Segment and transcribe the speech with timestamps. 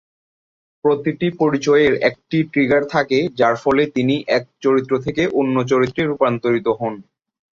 [0.85, 6.93] প্রতিটি পরিচয়ের একটি ট্রিগার থাকে যার ফলে তিনি এক চরিত্র থেকে অন্য চরিত্রে রূপান্তরিত হন।